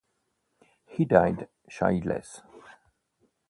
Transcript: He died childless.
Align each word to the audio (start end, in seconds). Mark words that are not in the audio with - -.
He 0.87 1.05
died 1.05 1.47
childless. 1.69 2.41